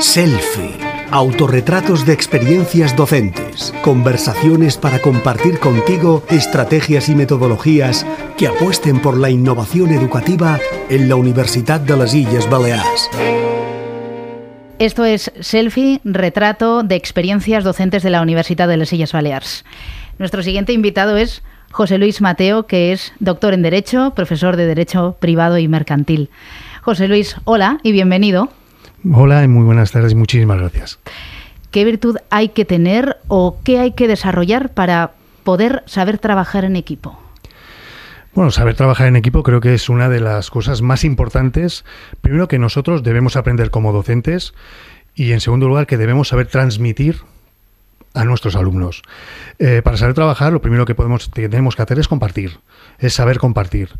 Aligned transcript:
Selfie. 0.00 0.76
Autorretratos 1.10 2.04
de 2.04 2.12
experiencias 2.12 2.96
docentes. 2.96 3.72
Conversaciones 3.82 4.76
para 4.76 5.00
compartir 5.00 5.58
contigo 5.58 6.24
estrategias 6.30 7.08
y 7.08 7.14
metodologías 7.14 8.04
que 8.36 8.48
apuesten 8.48 9.00
por 9.00 9.16
la 9.16 9.30
innovación 9.30 9.90
educativa 9.90 10.58
en 10.88 11.08
la 11.08 11.16
Universidad 11.16 11.80
de 11.80 11.96
las 11.96 12.14
Islas 12.14 12.50
Baleares. 12.50 13.10
Esto 14.78 15.04
es 15.04 15.32
Selfie, 15.40 16.00
retrato 16.04 16.82
de 16.82 16.96
experiencias 16.96 17.64
docentes 17.64 18.02
de 18.02 18.10
la 18.10 18.20
Universidad 18.20 18.68
de 18.68 18.76
las 18.76 18.92
Islas 18.92 19.12
Baleares. 19.12 19.64
Nuestro 20.18 20.42
siguiente 20.42 20.72
invitado 20.72 21.16
es 21.16 21.42
José 21.70 21.98
Luis 21.98 22.20
Mateo, 22.20 22.66
que 22.66 22.92
es 22.92 23.12
doctor 23.20 23.54
en 23.54 23.62
Derecho, 23.62 24.12
profesor 24.14 24.56
de 24.56 24.66
Derecho 24.66 25.16
Privado 25.20 25.58
y 25.58 25.68
Mercantil. 25.68 26.30
José 26.82 27.08
Luis, 27.08 27.36
hola 27.44 27.78
y 27.82 27.92
bienvenido. 27.92 28.50
Hola 29.12 29.44
y 29.44 29.48
muy 29.48 29.64
buenas 29.64 29.92
tardes 29.92 30.14
muchísimas 30.14 30.58
gracias. 30.58 30.98
¿Qué 31.70 31.84
virtud 31.84 32.16
hay 32.30 32.48
que 32.48 32.64
tener 32.64 33.18
o 33.28 33.58
qué 33.62 33.78
hay 33.78 33.92
que 33.92 34.08
desarrollar 34.08 34.70
para 34.70 35.12
poder 35.44 35.82
saber 35.86 36.18
trabajar 36.18 36.64
en 36.64 36.74
equipo? 36.74 37.18
Bueno, 38.34 38.50
saber 38.50 38.74
trabajar 38.74 39.06
en 39.06 39.16
equipo 39.16 39.42
creo 39.42 39.60
que 39.60 39.74
es 39.74 39.88
una 39.88 40.08
de 40.08 40.20
las 40.20 40.50
cosas 40.50 40.82
más 40.82 41.04
importantes. 41.04 41.84
Primero 42.20 42.48
que 42.48 42.58
nosotros 42.58 43.02
debemos 43.02 43.36
aprender 43.36 43.70
como 43.70 43.92
docentes 43.92 44.54
y 45.14 45.32
en 45.32 45.40
segundo 45.40 45.68
lugar 45.68 45.86
que 45.86 45.98
debemos 45.98 46.28
saber 46.28 46.48
transmitir 46.48 47.20
a 48.16 48.24
nuestros 48.24 48.56
alumnos. 48.56 49.02
Eh, 49.58 49.82
para 49.84 49.96
saber 49.96 50.14
trabajar, 50.14 50.52
lo 50.52 50.60
primero 50.60 50.86
que 50.86 50.94
podemos, 50.94 51.30
tenemos 51.30 51.76
que 51.76 51.82
hacer 51.82 51.98
es 51.98 52.08
compartir, 52.08 52.58
es 52.98 53.14
saber 53.14 53.38
compartir. 53.38 53.90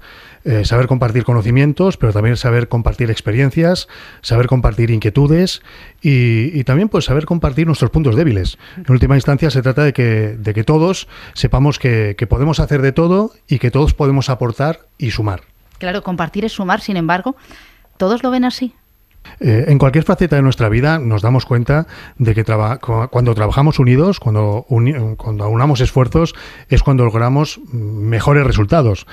Eh, 0.45 0.65
saber 0.65 0.87
compartir 0.87 1.25
conocimientos, 1.25 1.97
pero 1.97 2.13
también 2.13 2.37
saber 2.37 2.69
compartir 2.69 3.11
experiencias, 3.11 3.89
saber 4.23 4.47
compartir 4.47 4.91
inquietudes 4.91 5.63
y, 6.01 6.65
también 6.65 6.89
pues 6.89 7.05
saber 7.05 7.27
compartir 7.27 7.67
nuestros 7.67 7.91
puntos 7.91 8.17
débiles. 8.17 8.57
En 8.77 8.91
última 8.91 9.17
instancia 9.17 9.51
se 9.51 9.61
trata 9.61 9.85
de 9.85 9.93
que, 9.93 10.37
de 10.39 10.55
que 10.55 10.65
todos 10.65 11.09
sepamos 11.35 11.79
que, 11.79 12.15
que 12.17 12.27
podemos 12.27 12.59
hacer 12.59 12.81
de 12.81 12.93
todo 12.93 13.33
y 13.49 13.59
que 13.59 13.71
todos 13.71 13.93
podemos 13.93 14.31
aportar 14.31 14.81
y 14.99 15.11
sumar. 15.11 15.43
Claro, 15.79 16.03
compartir 16.03 16.45
es 16.45 16.53
sumar, 16.53 16.81
sin 16.81 16.97
embargo, 16.97 17.37
¿todos 17.99 18.23
lo 18.23 18.31
ven 18.31 18.45
así? 18.45 18.73
Eh, 19.41 19.67
en 19.69 19.79
cualquier 19.79 20.05
faceta 20.05 20.37
de 20.37 20.43
nuestra 20.43 20.69
vida 20.69 20.99
nos 20.99 21.23
damos 21.23 21.45
cuenta 21.47 21.87
de 22.19 22.35
que 22.35 22.45
cuando 23.11 23.35
trabajamos 23.35 23.79
unidos, 23.79 24.21
cuando, 24.21 24.67
cuando 25.17 25.45
aunamos 25.45 25.81
esfuerzos, 25.81 26.35
es 26.69 26.83
cuando 26.83 27.05
logramos 27.05 27.61
mejores 27.73 28.47
resultados. 28.47 29.07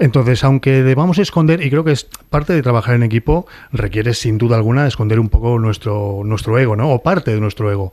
Entonces, 0.00 0.42
aunque 0.44 0.82
debamos 0.82 1.18
esconder, 1.18 1.62
y 1.62 1.68
creo 1.68 1.84
que 1.84 1.92
es 1.92 2.04
parte 2.30 2.54
de 2.54 2.62
trabajar 2.62 2.94
en 2.94 3.02
equipo, 3.02 3.46
requiere 3.70 4.14
sin 4.14 4.38
duda 4.38 4.56
alguna 4.56 4.86
esconder 4.86 5.20
un 5.20 5.28
poco 5.28 5.58
nuestro, 5.58 6.22
nuestro 6.24 6.58
ego, 6.58 6.74
¿no? 6.74 6.88
O 6.90 7.02
parte 7.02 7.34
de 7.34 7.38
nuestro 7.38 7.70
ego, 7.70 7.92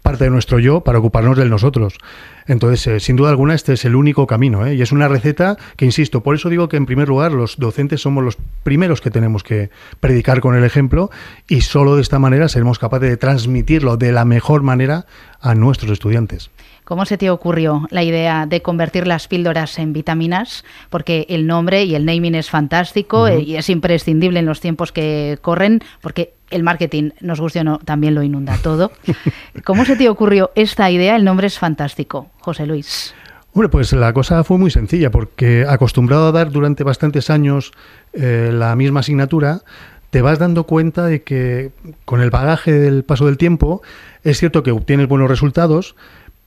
parte 0.00 0.22
de 0.22 0.30
nuestro 0.30 0.60
yo 0.60 0.82
para 0.82 1.00
ocuparnos 1.00 1.36
del 1.36 1.50
nosotros. 1.50 1.98
Entonces, 2.46 2.86
eh, 2.86 3.00
sin 3.00 3.16
duda 3.16 3.30
alguna, 3.30 3.54
este 3.54 3.72
es 3.72 3.84
el 3.84 3.96
único 3.96 4.28
camino, 4.28 4.66
¿eh? 4.66 4.76
Y 4.76 4.82
es 4.82 4.92
una 4.92 5.08
receta 5.08 5.56
que, 5.76 5.84
insisto, 5.84 6.22
por 6.22 6.36
eso 6.36 6.48
digo 6.48 6.68
que 6.68 6.76
en 6.76 6.86
primer 6.86 7.08
lugar 7.08 7.32
los 7.32 7.56
docentes 7.58 8.02
somos 8.02 8.22
los 8.22 8.38
primeros 8.62 9.00
que 9.00 9.10
tenemos 9.10 9.42
que 9.42 9.70
predicar 9.98 10.40
con 10.40 10.54
el 10.54 10.62
ejemplo 10.62 11.10
y 11.48 11.62
solo 11.62 11.96
de 11.96 12.02
esta 12.02 12.20
manera 12.20 12.48
seremos 12.48 12.78
capaces 12.78 13.10
de 13.10 13.16
transmitirlo 13.16 13.96
de 13.96 14.12
la 14.12 14.24
mejor 14.24 14.62
manera 14.62 15.06
a 15.40 15.56
nuestros 15.56 15.90
estudiantes. 15.90 16.50
¿Cómo 16.88 17.04
se 17.04 17.18
te 17.18 17.28
ocurrió 17.28 17.86
la 17.90 18.02
idea 18.02 18.46
de 18.46 18.62
convertir 18.62 19.06
las 19.06 19.28
píldoras 19.28 19.78
en 19.78 19.92
vitaminas? 19.92 20.64
Porque 20.88 21.26
el 21.28 21.46
nombre 21.46 21.84
y 21.84 21.94
el 21.94 22.06
naming 22.06 22.34
es 22.34 22.48
fantástico 22.48 23.28
eh, 23.28 23.42
y 23.42 23.56
es 23.56 23.68
imprescindible 23.68 24.38
en 24.38 24.46
los 24.46 24.62
tiempos 24.62 24.90
que 24.90 25.38
corren, 25.42 25.82
porque 26.00 26.32
el 26.48 26.62
marketing, 26.62 27.10
nos 27.20 27.42
guste 27.42 27.60
o 27.60 27.64
no, 27.64 27.78
también 27.80 28.14
lo 28.14 28.22
inunda 28.22 28.56
todo. 28.62 28.90
¿Cómo 29.66 29.84
se 29.84 29.96
te 29.96 30.08
ocurrió 30.08 30.50
esta 30.54 30.90
idea? 30.90 31.14
El 31.16 31.24
nombre 31.24 31.48
es 31.48 31.58
fantástico, 31.58 32.30
José 32.40 32.64
Luis. 32.64 33.14
Bueno, 33.52 33.68
pues 33.68 33.92
la 33.92 34.14
cosa 34.14 34.42
fue 34.42 34.56
muy 34.56 34.70
sencilla, 34.70 35.10
porque 35.10 35.66
acostumbrado 35.68 36.28
a 36.28 36.32
dar 36.32 36.50
durante 36.50 36.84
bastantes 36.84 37.28
años 37.28 37.72
eh, 38.14 38.48
la 38.50 38.74
misma 38.76 39.00
asignatura, 39.00 39.60
te 40.08 40.22
vas 40.22 40.38
dando 40.38 40.64
cuenta 40.64 41.04
de 41.04 41.22
que 41.22 41.70
con 42.06 42.22
el 42.22 42.30
bagaje 42.30 42.72
del 42.72 43.04
paso 43.04 43.26
del 43.26 43.36
tiempo, 43.36 43.82
es 44.24 44.38
cierto 44.38 44.62
que 44.62 44.70
obtienes 44.70 45.06
buenos 45.06 45.28
resultados, 45.28 45.94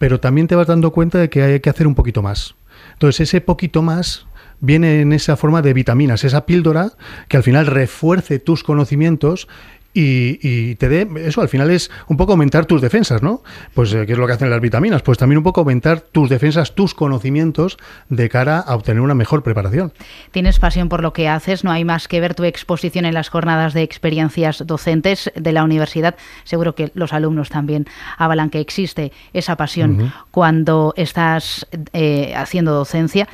pero 0.02 0.20
también 0.20 0.48
te 0.48 0.56
vas 0.56 0.66
dando 0.66 0.90
cuenta 0.90 1.20
de 1.20 1.30
que 1.30 1.44
hay 1.44 1.60
que 1.60 1.70
hacer 1.70 1.86
un 1.86 1.94
poquito 1.94 2.24
más. 2.24 2.56
Entonces, 2.94 3.30
ese 3.30 3.40
poquito 3.40 3.84
más 3.84 4.26
viene 4.60 5.02
en 5.02 5.14
esa 5.14 5.38
forma 5.38 5.62
de 5.62 5.76
vitaminas, 5.76 6.24
esa 6.24 6.48
píldora 6.48 6.94
que 7.28 7.38
al 7.38 7.44
final 7.44 7.68
refuerce 7.68 8.40
tus 8.40 8.64
conocimientos 8.64 9.48
y, 9.94 10.76
te 10.76 10.88
dé, 10.88 11.08
eso 11.26 11.42
al 11.42 11.50
final 11.50 11.70
es 11.70 11.92
un 12.08 12.18
poco 12.18 12.32
aumentar 12.32 12.66
tus 12.66 12.82
defensas, 12.82 13.22
¿no? 13.22 13.44
Pues, 13.74 13.94
eh, 13.94 14.06
¿qué 14.06 14.14
es 14.14 14.18
lo 14.18 14.26
que 14.26 14.34
hacen 14.34 14.50
las 14.50 14.62
vitaminas? 14.62 15.02
Pues 15.02 15.18
también 15.18 15.38
un 15.38 15.44
poco 15.44 15.62
aumentar 15.62 16.00
tus 16.02 16.30
defensas, 16.30 16.76
tus 16.76 16.94
conocimientos 16.94 17.78
de 18.10 18.30
cara 18.30 18.60
a 18.60 18.76
obtener 18.76 19.02
una 19.02 19.16
mejor 19.16 19.44
preparación. 19.44 19.92
Tienes 20.32 20.60
pasión 20.60 20.88
por 20.88 21.02
lo 21.02 21.12
que 21.14 21.28
haces, 21.28 21.64
no 21.64 21.72
hay 21.72 21.84
más 21.84 22.08
que 22.08 22.22
ver 22.22 22.36
tu 22.36 22.44
exposición 22.44 23.06
en 23.06 23.14
las 23.14 23.30
jornadas 23.30 23.74
de 23.74 23.84
experiencias 23.84 24.66
docentes 24.66 25.32
de 25.36 25.52
la 25.52 25.64
universidad. 25.64 26.16
Seguro 26.46 26.74
que 26.74 26.92
los 26.94 27.12
alumnos 27.12 27.50
también 27.50 27.86
avalan 28.18 28.50
que 28.50 28.60
existe 28.60 29.12
esa 29.34 29.58
pasión 29.58 30.14
cuando 30.32 30.94
estás 30.96 31.68
eh, 31.94 32.34
haciendo 32.36 32.74
docencia. 32.74 33.28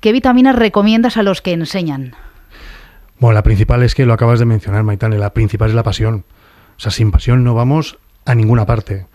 ¿Qué 0.00 0.12
vitaminas 0.12 0.56
recomiendas 0.56 1.16
a 1.16 1.22
los 1.22 1.42
que 1.42 1.52
enseñan? 1.52 2.14
Bueno, 3.22 3.34
la 3.34 3.44
principal 3.44 3.84
es 3.84 3.94
que 3.94 4.04
lo 4.04 4.14
acabas 4.14 4.40
de 4.40 4.46
mencionar, 4.46 4.82
Maitane, 4.82 5.16
la 5.16 5.32
principal 5.32 5.68
es 5.68 5.76
la 5.76 5.84
pasión. 5.84 6.24
O 6.76 6.80
sea, 6.80 6.90
sin 6.90 7.12
pasión 7.12 7.44
no 7.44 7.54
vamos 7.54 8.00
a 8.24 8.34
ninguna 8.34 8.66
parte. 8.66 9.06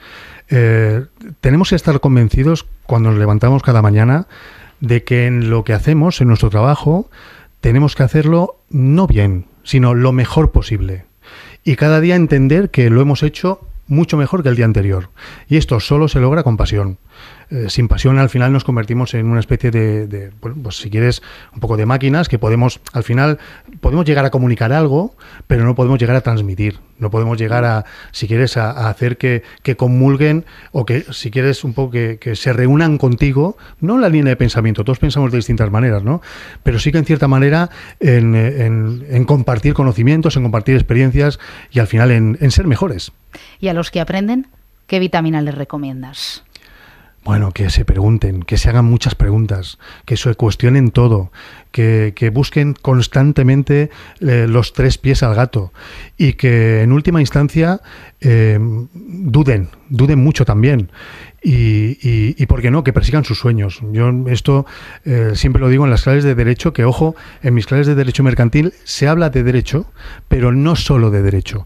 Eh, 0.47 1.03
tenemos 1.41 1.71
que 1.71 1.75
estar 1.75 1.99
convencidos 1.99 2.65
cuando 2.85 3.09
nos 3.09 3.19
levantamos 3.19 3.63
cada 3.63 3.81
mañana 3.81 4.27
de 4.79 5.03
que 5.03 5.27
en 5.27 5.49
lo 5.49 5.65
que 5.65 5.73
hacemos, 5.73 6.21
en 6.21 6.29
nuestro 6.29 6.49
trabajo, 6.49 7.09
tenemos 7.59 7.97
que 7.97 8.03
hacerlo 8.03 8.55
no 8.69 9.07
bien, 9.07 9.47
sino 9.63 9.93
lo 9.93 10.13
mejor 10.13 10.51
posible. 10.51 11.03
Y 11.65 11.75
cada 11.75 11.99
día 11.99 12.15
entender 12.15 12.69
que 12.69 12.89
lo 12.89 13.01
hemos 13.01 13.23
hecho 13.23 13.59
mucho 13.87 14.17
mejor 14.17 14.43
que 14.43 14.49
el 14.49 14.55
día 14.55 14.65
anterior. 14.65 15.09
Y 15.47 15.57
esto 15.57 15.79
solo 15.79 16.07
se 16.07 16.19
logra 16.19 16.43
con 16.43 16.57
pasión. 16.57 16.97
Eh, 17.49 17.67
sin 17.69 17.87
pasión 17.87 18.19
al 18.19 18.29
final 18.29 18.51
nos 18.51 18.65
convertimos 18.65 19.13
en 19.13 19.27
una 19.27 19.39
especie 19.39 19.71
de, 19.71 20.31
pues 20.61 20.75
si 20.75 20.89
quieres, 20.89 21.21
un 21.53 21.61
poco 21.61 21.77
de 21.77 21.85
máquinas 21.85 22.27
que 22.27 22.39
podemos, 22.39 22.81
al 22.91 23.03
final, 23.03 23.39
podemos 23.79 24.05
llegar 24.05 24.25
a 24.25 24.31
comunicar 24.31 24.73
algo, 24.73 25.15
pero 25.47 25.63
no 25.63 25.73
podemos 25.73 25.97
llegar 25.97 26.17
a 26.17 26.21
transmitir. 26.21 26.79
No 26.99 27.09
podemos 27.09 27.37
llegar 27.37 27.63
a, 27.63 27.85
si 28.11 28.27
quieres, 28.27 28.57
a, 28.57 28.89
hacer 28.89 29.17
que, 29.17 29.43
que, 29.63 29.77
comulguen 29.77 30.45
o 30.71 30.85
que, 30.85 31.05
si 31.11 31.31
quieres, 31.31 31.63
un 31.63 31.73
poco 31.73 31.91
que, 31.91 32.17
que, 32.19 32.35
se 32.35 32.51
reúnan 32.53 32.97
contigo, 32.97 33.55
no 33.79 33.95
en 33.95 34.01
la 34.01 34.09
línea 34.09 34.31
de 34.31 34.35
pensamiento, 34.35 34.83
todos 34.83 34.99
pensamos 34.99 35.31
de 35.31 35.37
distintas 35.37 35.71
maneras, 35.71 36.03
¿no? 36.03 36.21
Pero 36.63 36.79
sí 36.79 36.91
que 36.91 36.97
en 36.97 37.05
cierta 37.05 37.27
manera 37.27 37.69
en, 37.99 38.35
en, 38.35 39.25
compartir 39.25 39.73
conocimientos, 39.73 40.35
en 40.35 40.43
compartir 40.43 40.75
experiencias 40.75 41.39
y 41.71 41.79
al 41.79 41.87
final 41.87 42.11
en 42.11 42.51
ser 42.51 42.67
mejores. 42.67 43.11
¿Y 43.59 43.67
a 43.67 43.73
los 43.73 43.91
que 43.91 44.01
aprenden, 44.01 44.47
qué 44.87 44.99
vitamina 44.99 45.41
les 45.41 45.55
recomiendas? 45.55 46.43
Bueno, 47.27 47.51
que 47.51 47.69
se 47.69 47.83
pregunten, 47.83 48.41
que 48.41 48.57
se 48.57 48.69
hagan 48.69 48.85
muchas 48.85 49.13
preguntas, 49.13 49.79
que 50.05 50.15
se 50.15 50.33
cuestionen 50.35 50.91
todo, 50.91 51.29
que, 51.73 52.31
busquen 52.33 52.73
constantemente 52.73 53.89
eh, 54.21 54.45
los 54.47 54.71
tres 54.71 54.97
pies 54.97 55.23
al 55.23 55.35
gato 55.35 55.73
y 56.17 56.33
que 56.33 56.83
en 56.83 56.93
última 56.93 57.19
instancia 57.19 57.81
eh, 58.21 58.57
duden, 58.93 59.67
duden 59.89 60.23
mucho 60.23 60.45
también. 60.45 60.89
Y, 61.43 61.97
y, 62.01 62.45
¿por 62.45 62.61
qué 62.61 62.71
no? 62.71 62.85
Que 62.85 62.93
persigan 62.93 63.25
sus 63.25 63.39
sueños. 63.39 63.81
Yo 63.91 64.09
esto 64.27 64.65
eh, 65.03 65.31
siempre 65.35 65.61
lo 65.61 65.67
digo 65.67 65.83
en 65.83 65.91
las 65.91 66.03
clases 66.03 66.23
de 66.23 66.33
derecho, 66.33 66.71
que 66.71 66.85
ojo, 66.85 67.17
en 67.43 67.53
mis 67.53 67.67
clases 67.67 67.87
de 67.87 67.95
derecho 67.95 68.23
mercantil 68.23 68.73
se 68.85 69.09
habla 69.09 69.29
de 69.29 69.43
derecho, 69.43 69.85
pero 70.29 70.53
no 70.53 70.77
solo 70.77 71.11
de 71.11 71.23
derecho 71.23 71.65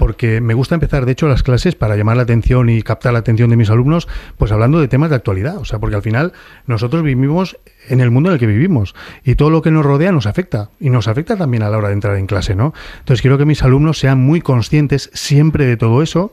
porque 0.00 0.40
me 0.40 0.54
gusta 0.54 0.74
empezar, 0.74 1.04
de 1.04 1.12
hecho, 1.12 1.28
las 1.28 1.42
clases 1.42 1.74
para 1.74 1.94
llamar 1.94 2.16
la 2.16 2.22
atención 2.22 2.70
y 2.70 2.80
captar 2.80 3.12
la 3.12 3.18
atención 3.18 3.50
de 3.50 3.56
mis 3.56 3.68
alumnos, 3.68 4.08
pues 4.38 4.50
hablando 4.50 4.80
de 4.80 4.88
temas 4.88 5.10
de 5.10 5.16
actualidad. 5.16 5.58
O 5.58 5.66
sea, 5.66 5.78
porque 5.78 5.94
al 5.94 6.02
final 6.02 6.32
nosotros 6.66 7.02
vivimos 7.02 7.58
en 7.86 8.00
el 8.00 8.10
mundo 8.10 8.30
en 8.30 8.34
el 8.34 8.40
que 8.40 8.46
vivimos 8.46 8.94
y 9.24 9.34
todo 9.34 9.50
lo 9.50 9.60
que 9.60 9.70
nos 9.70 9.84
rodea 9.84 10.10
nos 10.10 10.24
afecta 10.24 10.70
y 10.80 10.88
nos 10.88 11.06
afecta 11.06 11.36
también 11.36 11.62
a 11.62 11.68
la 11.68 11.76
hora 11.76 11.88
de 11.88 11.94
entrar 11.94 12.16
en 12.16 12.26
clase, 12.26 12.54
¿no? 12.54 12.72
Entonces 13.00 13.20
quiero 13.20 13.36
que 13.36 13.44
mis 13.44 13.62
alumnos 13.62 13.98
sean 13.98 14.18
muy 14.18 14.40
conscientes 14.40 15.10
siempre 15.12 15.66
de 15.66 15.76
todo 15.76 16.02
eso 16.02 16.32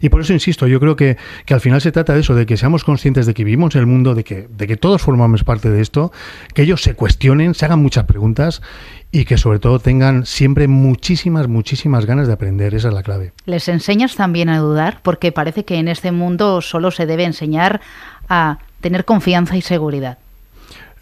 y 0.00 0.08
por 0.08 0.20
eso 0.20 0.32
insisto, 0.32 0.66
yo 0.66 0.80
creo 0.80 0.96
que, 0.96 1.16
que, 1.44 1.54
al 1.54 1.60
final 1.60 1.80
se 1.80 1.92
trata 1.92 2.14
de 2.14 2.20
eso, 2.20 2.34
de 2.34 2.46
que 2.46 2.56
seamos 2.56 2.84
conscientes 2.84 3.26
de 3.26 3.34
que 3.34 3.44
vivimos 3.44 3.74
en 3.74 3.80
el 3.80 3.86
mundo, 3.86 4.14
de 4.14 4.24
que, 4.24 4.48
de 4.48 4.66
que 4.66 4.76
todos 4.76 5.02
formamos 5.02 5.44
parte 5.44 5.70
de 5.70 5.80
esto, 5.80 6.12
que 6.54 6.62
ellos 6.62 6.82
se 6.82 6.94
cuestionen, 6.94 7.54
se 7.54 7.66
hagan 7.66 7.80
muchas 7.80 8.04
preguntas 8.04 8.62
y 9.12 9.24
que 9.24 9.38
sobre 9.38 9.58
todo 9.58 9.78
tengan 9.78 10.24
siempre 10.24 10.68
muchísimas, 10.68 11.48
muchísimas 11.48 12.06
ganas 12.06 12.26
de 12.26 12.32
aprender. 12.32 12.74
Esa 12.74 12.88
es 12.88 12.94
la 12.94 13.02
clave. 13.02 13.32
¿Les 13.44 13.68
enseñas 13.68 14.14
también 14.14 14.48
a 14.48 14.58
dudar? 14.58 15.00
Porque 15.02 15.32
parece 15.32 15.64
que 15.64 15.76
en 15.76 15.88
este 15.88 16.12
mundo 16.12 16.60
solo 16.60 16.90
se 16.90 17.06
debe 17.06 17.24
enseñar 17.24 17.80
a 18.28 18.58
tener 18.80 19.04
confianza 19.04 19.56
y 19.56 19.62
seguridad. 19.62 20.18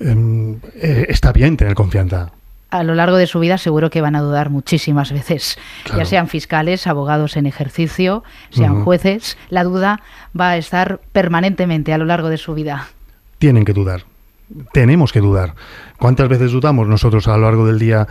Em, 0.00 0.56
eh, 0.76 1.06
está 1.08 1.32
bien 1.32 1.56
tener 1.56 1.74
confianza. 1.74 2.32
a 2.70 2.82
lo 2.82 2.94
largo 2.94 3.16
de 3.16 3.26
su 3.26 3.40
vida 3.40 3.56
seguro 3.56 3.88
que 3.88 4.02
van 4.02 4.14
a 4.14 4.20
dudar 4.20 4.50
muchísimas 4.50 5.10
veces, 5.10 5.58
ya 5.96 6.04
sean 6.04 6.28
fiscales, 6.28 6.86
abogados 6.86 7.38
en 7.38 7.46
ejercicio, 7.46 8.24
sean 8.50 8.84
jueces, 8.84 9.38
la 9.48 9.64
duda 9.64 10.02
va 10.38 10.50
a 10.50 10.58
estar 10.58 11.00
permanentemente 11.12 11.94
a 11.94 11.98
lo 11.98 12.04
largo 12.04 12.28
de 12.28 12.36
su 12.36 12.52
vida. 12.52 12.88
Tienen 13.38 13.64
que 13.64 13.72
dudar, 13.72 14.04
tenemos 14.72 15.12
que 15.12 15.20
dudar. 15.20 15.54
¿Cuántas 15.98 16.28
veces 16.28 16.52
dudamos 16.52 16.88
nosotros 16.88 17.28
a 17.28 17.36
lo 17.36 17.44
largo 17.44 17.66
del 17.66 17.78
día 17.78 18.06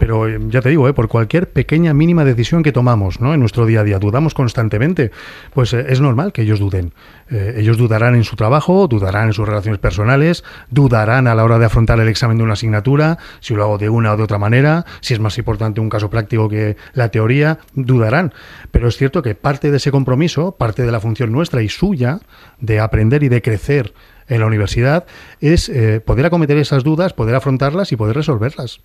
pero 0.00 0.26
eh, 0.26 0.40
ya 0.48 0.62
te 0.62 0.70
digo, 0.70 0.88
eh, 0.88 0.94
por 0.94 1.08
cualquier 1.08 1.50
pequeña 1.50 1.92
mínima 1.92 2.24
decisión 2.24 2.62
que 2.62 2.72
tomamos 2.72 3.20
¿no? 3.20 3.34
en 3.34 3.40
nuestro 3.40 3.66
día 3.66 3.80
a 3.80 3.84
día, 3.84 3.98
dudamos 3.98 4.32
constantemente, 4.32 5.12
pues 5.52 5.74
eh, 5.74 5.84
es 5.90 6.00
normal 6.00 6.32
que 6.32 6.42
ellos 6.42 6.58
duden. 6.58 6.94
ellos 7.30 7.76
dudarán 7.76 8.14
en 8.14 8.24
su 8.24 8.34
trabajo, 8.34 8.88
dudarán 8.88 9.28
en 9.28 9.34
sus 9.34 9.46
relaciones 9.46 9.78
personales, 9.78 10.42
dudarán 10.70 11.26
a 11.26 11.34
la 11.34 11.44
hora 11.44 11.58
de 11.58 11.66
afrontar 11.66 12.00
el 12.00 12.08
examen 12.08 12.38
de 12.38 12.44
una 12.44 12.54
asignatura, 12.54 13.18
si 13.40 13.54
lo 13.54 13.62
hago 13.62 13.78
de 13.78 13.90
una 13.90 14.14
o 14.14 14.16
de 14.16 14.22
otra 14.22 14.38
manera, 14.38 14.86
si 15.02 15.12
es 15.12 15.20
más 15.20 15.36
importante 15.36 15.80
un 15.80 15.90
caso 15.90 16.08
práctico 16.08 16.48
que 16.48 16.76
la 16.94 17.10
teoría, 17.10 17.58
dudarán. 17.74 18.32
Pero 18.70 18.88
es 18.88 18.96
cierto 18.96 19.22
que 19.22 19.34
parte 19.34 19.70
de 19.70 19.76
ese 19.76 19.90
compromiso, 19.92 20.52
parte 20.52 20.82
de 20.82 20.90
la 20.90 21.00
función 21.00 21.30
nuestra 21.30 21.62
y 21.62 21.68
suya 21.68 22.20
de 22.58 22.80
aprender 22.80 23.22
y 23.22 23.28
de 23.28 23.42
crecer 23.42 23.92
en 24.30 24.40
la 24.40 24.46
universidad 24.46 25.04
es 25.40 25.70
poder 26.06 26.26
acometer 26.26 26.56
esas 26.56 26.82
dudas, 26.84 27.12
poder 27.12 27.34
afrontarlas 27.34 27.92
y 27.92 27.96
poder 27.96 28.16
resolverlas. 28.16 28.80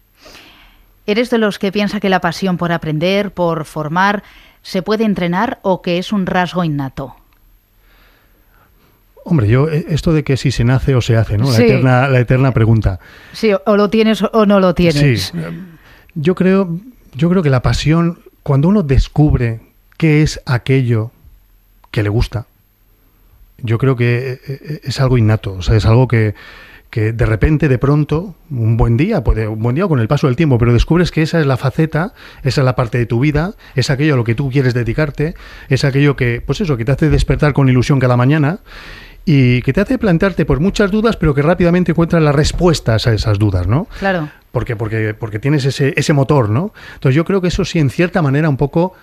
¿Eres 1.07 1.29
de 1.29 1.37
los 1.37 1.59
que 1.59 1.71
piensa 1.71 1.99
que 1.99 2.09
la 2.09 2.19
pasión 2.19 2.57
por 2.57 2.71
aprender, 2.71 3.31
por 3.31 3.65
formar, 3.65 4.23
se 4.63 4.81
puede 4.81 5.03
entrenar 5.03 5.59
o 5.61 5.81
que 5.81 5.99
es 5.99 6.11
un 6.11 6.25
rasgo 6.25 6.63
innato? 6.63 7.15
Hombre, 9.23 9.47
yo 9.47 9.69
eh, 9.69 9.85
esto 9.89 10.13
de 10.13 10.23
que 10.23 10.37
si 10.37 10.51
se 10.51 10.63
nace 10.63 10.95
o 10.95 11.01
se 11.01 11.17
hace, 11.17 11.37
¿no? 11.37 11.51
La, 11.51 11.57
eterna, 11.57 12.07
la 12.07 12.19
eterna 12.19 12.51
pregunta. 12.51 12.99
Sí, 13.33 13.51
o 13.65 13.77
lo 13.77 13.89
tienes 13.89 14.23
o 14.23 14.45
no 14.45 14.59
lo 14.59 14.73
tienes. 14.73 15.21
Sí. 15.23 15.41
Yo 16.15 16.35
creo, 16.35 16.79
yo 17.13 17.29
creo 17.29 17.43
que 17.43 17.49
la 17.49 17.61
pasión, 17.61 18.19
cuando 18.43 18.67
uno 18.67 18.81
descubre 18.81 19.61
qué 19.97 20.21
es 20.21 20.41
aquello 20.45 21.11
que 21.91 22.03
le 22.03 22.09
gusta, 22.09 22.45
yo 23.57 23.77
creo 23.77 23.95
que 23.95 24.33
eh, 24.33 24.39
eh, 24.47 24.79
es 24.83 24.99
algo 24.99 25.17
innato, 25.17 25.53
o 25.53 25.61
sea, 25.61 25.75
es 25.75 25.85
algo 25.85 26.07
que, 26.07 26.35
que 26.89 27.11
de 27.13 27.25
repente, 27.25 27.67
de 27.67 27.77
pronto, 27.77 28.35
un 28.49 28.77
buen 28.77 28.97
día, 28.97 29.23
puede 29.23 29.47
un 29.47 29.61
buen 29.61 29.75
día 29.75 29.87
con 29.87 29.99
el 29.99 30.07
paso 30.07 30.27
del 30.27 30.35
tiempo, 30.35 30.57
pero 30.57 30.73
descubres 30.73 31.11
que 31.11 31.21
esa 31.21 31.39
es 31.39 31.45
la 31.45 31.57
faceta, 31.57 32.13
esa 32.43 32.61
es 32.61 32.65
la 32.65 32.75
parte 32.75 32.97
de 32.97 33.05
tu 33.05 33.19
vida, 33.19 33.53
es 33.75 33.89
aquello 33.89 34.13
a 34.13 34.17
lo 34.17 34.23
que 34.23 34.35
tú 34.35 34.49
quieres 34.49 34.73
dedicarte, 34.73 35.35
es 35.69 35.83
aquello 35.83 36.15
que, 36.15 36.41
pues 36.45 36.61
eso, 36.61 36.77
que 36.77 36.85
te 36.85 36.91
hace 36.91 37.09
despertar 37.09 37.53
con 37.53 37.69
ilusión 37.69 37.99
cada 37.99 38.17
mañana 38.17 38.59
y 39.25 39.61
que 39.63 39.73
te 39.73 39.81
hace 39.81 39.97
plantearte 39.97 40.45
por 40.45 40.59
muchas 40.59 40.91
dudas, 40.91 41.17
pero 41.17 41.33
que 41.33 41.41
rápidamente 41.41 41.91
encuentras 41.91 42.21
las 42.21 42.35
respuestas 42.35 43.07
a 43.07 43.13
esas 43.13 43.39
dudas, 43.39 43.67
¿no? 43.67 43.87
Claro. 43.99 44.29
Porque, 44.51 44.75
porque, 44.75 45.13
porque 45.13 45.39
tienes 45.39 45.65
ese, 45.65 45.93
ese 45.97 46.13
motor, 46.13 46.49
¿no? 46.49 46.71
Entonces 46.93 47.15
yo 47.15 47.25
creo 47.25 47.41
que 47.41 47.49
eso 47.49 47.65
sí, 47.65 47.79
en 47.79 47.89
cierta 47.89 48.21
manera, 48.21 48.47
un 48.47 48.55
poco 48.55 48.93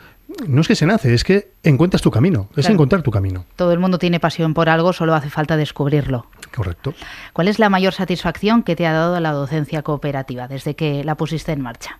no 0.46 0.60
es 0.60 0.68
que 0.68 0.74
se 0.74 0.86
nace, 0.86 1.14
es 1.14 1.24
que 1.24 1.52
encuentras 1.62 2.02
tu 2.02 2.10
camino, 2.10 2.48
es 2.56 2.68
encontrar 2.68 3.02
tu 3.02 3.10
camino. 3.10 3.44
Todo 3.56 3.72
el 3.72 3.78
mundo 3.78 3.98
tiene 3.98 4.20
pasión 4.20 4.54
por 4.54 4.68
algo, 4.68 4.92
solo 4.92 5.14
hace 5.14 5.30
falta 5.30 5.56
descubrirlo. 5.56 6.26
Correcto. 6.54 6.94
¿Cuál 7.32 7.48
es 7.48 7.58
la 7.58 7.68
mayor 7.68 7.92
satisfacción 7.92 8.62
que 8.62 8.76
te 8.76 8.86
ha 8.86 8.92
dado 8.92 9.18
la 9.20 9.32
docencia 9.32 9.82
cooperativa 9.82 10.48
desde 10.48 10.74
que 10.74 11.04
la 11.04 11.14
pusiste 11.14 11.52
en 11.52 11.60
marcha? 11.60 11.98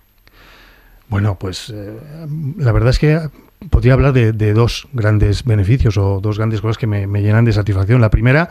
Bueno, 1.09 1.37
pues 1.37 1.69
eh, 1.69 1.99
la 2.57 2.71
verdad 2.71 2.89
es 2.89 2.99
que 2.99 3.19
podría 3.69 3.93
hablar 3.93 4.13
de, 4.13 4.53
dos 4.53 4.87
grandes 4.93 5.43
beneficios 5.43 5.97
o 5.97 6.19
dos 6.21 6.37
grandes 6.37 6.61
cosas 6.61 6.77
que 6.77 6.87
me, 6.87 7.21
llenan 7.21 7.45
de 7.45 7.53
satisfacción. 7.53 8.01
La 8.01 8.09
primera 8.09 8.49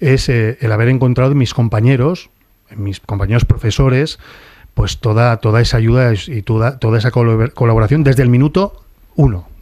es 0.00 0.28
eh, 0.28 0.58
el 0.60 0.72
haber 0.72 0.88
encontrado 0.88 1.32
en 1.32 1.38
mis 1.38 1.54
compañeros, 1.54 2.30
en 2.70 2.82
mis 2.84 3.00
compañeros 3.00 3.44
profesores, 3.44 4.18
pues 4.74 4.98
toda, 4.98 5.36
toda 5.38 5.60
esa 5.60 5.76
ayuda 5.76 6.12
y 6.14 6.42
toda, 6.42 6.78
toda 6.78 6.98
esa 6.98 7.10
colaboración 7.10 8.04
desde 8.04 8.22
el 8.22 8.30
minuto 8.30 8.82
uno. 9.16 9.52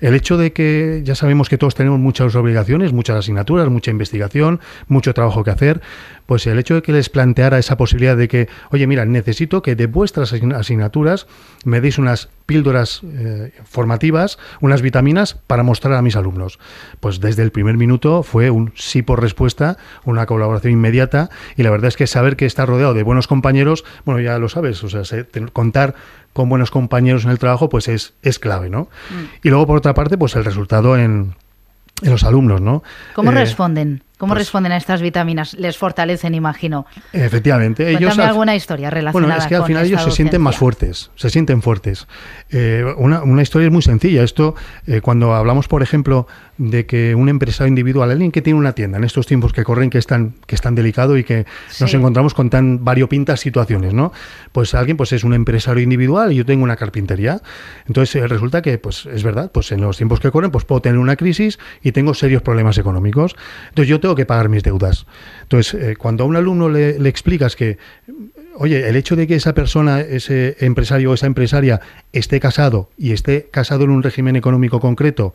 El 0.00 0.14
hecho 0.14 0.36
de 0.36 0.52
que 0.52 1.02
ya 1.04 1.14
sabemos 1.14 1.48
que 1.48 1.58
todos 1.58 1.74
tenemos 1.74 1.98
muchas 1.98 2.34
obligaciones, 2.34 2.92
muchas 2.92 3.18
asignaturas, 3.18 3.68
mucha 3.68 3.90
investigación, 3.90 4.60
mucho 4.88 5.14
trabajo 5.14 5.44
que 5.44 5.50
hacer, 5.50 5.80
pues 6.26 6.46
el 6.46 6.58
hecho 6.58 6.74
de 6.74 6.82
que 6.82 6.92
les 6.92 7.08
planteara 7.08 7.58
esa 7.58 7.76
posibilidad 7.76 8.16
de 8.16 8.28
que, 8.28 8.48
oye, 8.70 8.86
mira, 8.86 9.04
necesito 9.04 9.62
que 9.62 9.76
de 9.76 9.86
vuestras 9.86 10.32
asignaturas 10.32 11.26
me 11.64 11.80
deis 11.80 11.98
unas 11.98 12.28
píldoras 12.46 13.02
eh, 13.04 13.52
formativas, 13.64 14.38
unas 14.60 14.82
vitaminas 14.82 15.34
para 15.34 15.62
mostrar 15.62 15.94
a 15.94 16.02
mis 16.02 16.16
alumnos. 16.16 16.58
Pues 17.00 17.20
desde 17.20 17.42
el 17.42 17.52
primer 17.52 17.76
minuto 17.76 18.22
fue 18.22 18.50
un 18.50 18.72
sí 18.74 19.02
por 19.02 19.22
respuesta, 19.22 19.78
una 20.04 20.26
colaboración 20.26 20.72
inmediata 20.72 21.30
y 21.56 21.62
la 21.62 21.70
verdad 21.70 21.88
es 21.88 21.96
que 21.96 22.06
saber 22.06 22.36
que 22.36 22.46
está 22.46 22.66
rodeado 22.66 22.94
de 22.94 23.02
buenos 23.02 23.26
compañeros, 23.26 23.84
bueno, 24.04 24.20
ya 24.20 24.38
lo 24.38 24.48
sabes, 24.48 24.82
o 24.84 24.88
sea, 24.88 25.02
contar 25.52 25.94
con 26.32 26.48
buenos 26.48 26.70
compañeros 26.70 27.24
en 27.24 27.30
el 27.30 27.38
trabajo, 27.38 27.68
pues 27.68 27.88
es, 27.88 28.14
es 28.22 28.38
clave, 28.38 28.70
¿no? 28.70 28.88
Mm. 29.10 29.46
Y 29.46 29.48
luego, 29.50 29.66
por 29.66 29.76
otra 29.76 29.94
parte, 29.94 30.16
pues 30.16 30.36
el 30.36 30.44
resultado 30.44 30.96
en, 30.96 31.34
en 32.02 32.10
los 32.10 32.24
alumnos, 32.24 32.60
¿no? 32.60 32.82
¿Cómo 33.14 33.32
eh, 33.32 33.34
responden? 33.34 34.02
¿Cómo 34.18 34.32
pues 34.32 34.46
responden 34.46 34.72
a 34.72 34.76
estas 34.76 35.00
vitaminas? 35.00 35.54
Les 35.54 35.76
fortalecen, 35.76 36.34
imagino. 36.34 36.86
Efectivamente. 37.12 37.84
Cuéntame 37.84 38.06
ellos 38.06 38.18
alguna 38.18 38.56
historia 38.56 38.90
relacionada 38.90 39.12
Bueno, 39.12 39.42
es 39.42 39.48
que 39.48 39.54
al 39.54 39.64
final 39.64 39.86
ellos 39.86 40.02
se 40.02 40.10
sienten 40.10 40.42
más 40.42 40.56
fuertes, 40.56 41.10
se 41.14 41.30
sienten 41.30 41.62
fuertes. 41.62 42.08
Eh, 42.50 42.84
una, 42.96 43.22
una, 43.22 43.42
historia 43.42 43.66
es 43.66 43.72
muy 43.72 43.82
sencilla. 43.82 44.24
Esto, 44.24 44.56
eh, 44.86 45.00
cuando 45.00 45.34
hablamos, 45.34 45.68
por 45.68 45.82
ejemplo, 45.82 46.26
de 46.58 46.86
que 46.86 47.14
un 47.14 47.28
empresario 47.28 47.68
individual, 47.68 48.10
alguien 48.10 48.32
que 48.32 48.42
tiene 48.42 48.58
una 48.58 48.72
tienda 48.72 48.98
en 48.98 49.04
estos 49.04 49.26
tiempos 49.26 49.52
que 49.52 49.64
corren, 49.64 49.90
que 49.90 49.98
es 49.98 50.06
tan, 50.06 50.34
que 50.46 50.56
es 50.56 50.60
tan 50.60 50.74
delicado 50.74 51.16
y 51.16 51.24
que 51.24 51.46
nos 51.80 51.94
encontramos 51.94 52.34
con 52.34 52.50
tan 52.50 52.84
variopintas 52.84 53.40
situaciones, 53.40 53.94
¿no? 53.94 54.12
Pues 54.52 54.74
alguien 54.74 54.96
pues 54.96 55.12
es 55.12 55.24
un 55.24 55.34
empresario 55.34 55.82
individual 55.82 56.32
y 56.32 56.36
yo 56.36 56.44
tengo 56.44 56.64
una 56.64 56.76
carpintería. 56.76 57.40
Entonces 57.86 58.16
eh, 58.16 58.26
resulta 58.26 58.60
que, 58.60 58.76
pues 58.78 59.06
es 59.06 59.22
verdad, 59.22 59.52
pues 59.52 59.70
en 59.70 59.80
los 59.80 59.96
tiempos 59.96 60.18
que 60.20 60.30
corren, 60.30 60.50
pues 60.50 60.64
puedo 60.64 60.82
tener 60.82 60.98
una 60.98 61.16
crisis 61.16 61.58
y 61.82 61.92
tengo 61.92 62.12
serios 62.12 62.42
problemas 62.42 62.76
económicos. 62.76 63.36
Entonces 63.68 63.88
yo 63.88 64.00
tengo 64.00 64.16
que 64.16 64.26
pagar 64.26 64.48
mis 64.48 64.64
deudas. 64.64 65.06
Entonces, 65.42 65.74
eh, 65.74 65.96
cuando 65.96 66.24
a 66.24 66.26
un 66.26 66.36
alumno 66.36 66.68
le, 66.68 66.98
le 66.98 67.08
explicas 67.08 67.54
que 67.54 67.78
oye, 68.58 68.88
el 68.88 68.96
hecho 68.96 69.14
de 69.14 69.26
que 69.26 69.36
esa 69.36 69.54
persona, 69.54 70.00
ese 70.00 70.56
empresario 70.60 71.12
o 71.12 71.14
esa 71.14 71.26
empresaria 71.26 71.80
esté 72.12 72.40
casado 72.40 72.90
y 72.98 73.12
esté 73.12 73.48
casado 73.50 73.84
en 73.84 73.90
un 73.90 74.02
régimen 74.02 74.34
económico 74.34 74.80
concreto, 74.80 75.32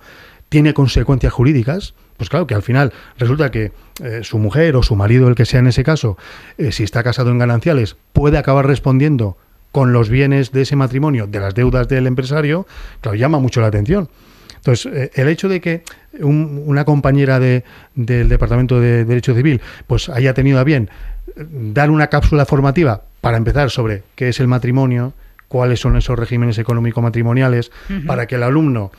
tiene 0.49 0.73
consecuencias 0.73 1.33
jurídicas, 1.33 1.93
pues 2.17 2.29
claro 2.29 2.47
que 2.47 2.55
al 2.55 2.61
final 2.61 2.93
resulta 3.17 3.51
que 3.51 3.71
eh, 4.03 4.19
su 4.23 4.37
mujer 4.37 4.75
o 4.75 4.83
su 4.83 4.95
marido, 4.95 5.27
el 5.27 5.35
que 5.35 5.45
sea 5.45 5.59
en 5.59 5.67
ese 5.67 5.83
caso, 5.83 6.17
eh, 6.57 6.71
si 6.71 6.83
está 6.83 7.03
casado 7.03 7.31
en 7.31 7.39
gananciales, 7.39 7.95
puede 8.13 8.37
acabar 8.37 8.67
respondiendo 8.67 9.37
con 9.71 9.91
los 9.91 10.09
bienes 10.09 10.51
de 10.51 10.61
ese 10.61 10.75
matrimonio, 10.75 11.25
de 11.25 11.39
las 11.39 11.55
deudas 11.55 11.87
del 11.87 12.05
empresario, 12.05 12.67
claro, 13.01 13.15
llama 13.15 13.39
mucho 13.39 13.59
la 13.61 13.67
atención. 13.67 14.09
Entonces, 14.55 14.91
eh, 14.93 15.11
el 15.15 15.27
hecho 15.27 15.49
de 15.49 15.59
que 15.59 15.83
una 16.21 16.85
compañera 16.85 17.39
de, 17.39 17.63
del 17.95 18.29
Departamento 18.29 18.79
de 18.79 19.03
Derecho 19.03 19.33
Civil 19.35 19.59
pues 19.87 20.09
haya 20.09 20.33
tenido 20.33 20.59
a 20.59 20.63
bien 20.63 20.89
dar 21.35 21.89
una 21.89 22.07
cápsula 22.07 22.45
formativa 22.45 23.01
para 23.19 23.37
empezar 23.37 23.71
sobre 23.71 24.03
qué 24.15 24.29
es 24.29 24.39
el 24.39 24.47
matrimonio, 24.47 25.13
cuáles 25.47 25.79
son 25.79 25.97
esos 25.97 26.17
regímenes 26.17 26.57
económico-matrimoniales, 26.57 27.71
para 28.07 28.25
que 28.25 28.35
el 28.35 28.43
alumno 28.43 28.91